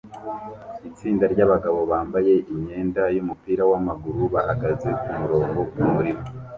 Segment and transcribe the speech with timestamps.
[0.89, 6.23] Itsinda ryabagabo bambaye imyenda yumupira wamaguru bahagaze kumurongo kumurima